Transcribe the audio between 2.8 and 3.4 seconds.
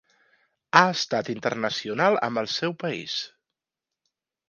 país.